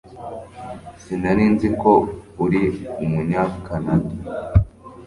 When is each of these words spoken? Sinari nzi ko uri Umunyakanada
Sinari 1.03 1.45
nzi 1.53 1.69
ko 1.81 1.91
uri 2.45 2.63
Umunyakanada 3.03 4.13